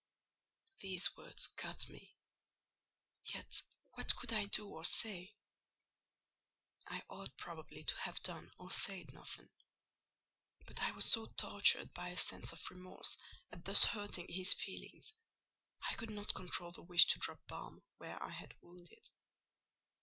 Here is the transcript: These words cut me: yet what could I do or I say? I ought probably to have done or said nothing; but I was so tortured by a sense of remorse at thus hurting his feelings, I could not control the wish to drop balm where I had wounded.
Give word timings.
These 0.79 1.15
words 1.15 1.45
cut 1.57 1.87
me: 1.87 2.15
yet 3.23 3.61
what 3.93 4.15
could 4.15 4.33
I 4.33 4.45
do 4.45 4.67
or 4.67 4.79
I 4.81 4.85
say? 4.85 5.35
I 6.87 7.03
ought 7.07 7.37
probably 7.37 7.83
to 7.83 7.95
have 7.97 8.19
done 8.23 8.49
or 8.57 8.71
said 8.71 9.13
nothing; 9.13 9.51
but 10.65 10.79
I 10.81 10.89
was 10.93 11.05
so 11.05 11.27
tortured 11.27 11.93
by 11.93 12.09
a 12.09 12.17
sense 12.17 12.51
of 12.51 12.67
remorse 12.71 13.15
at 13.51 13.63
thus 13.63 13.83
hurting 13.83 14.25
his 14.27 14.55
feelings, 14.55 15.13
I 15.83 15.93
could 15.93 16.09
not 16.09 16.33
control 16.33 16.71
the 16.71 16.81
wish 16.81 17.05
to 17.05 17.19
drop 17.19 17.45
balm 17.45 17.83
where 17.97 18.19
I 18.23 18.31
had 18.31 18.55
wounded. 18.59 19.07